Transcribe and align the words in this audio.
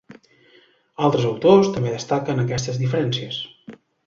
Altres 1.07 1.27
autors 1.33 1.69
també 1.75 1.93
destaquen 1.97 2.45
aquestes 2.47 2.81
diferències. 2.87 3.41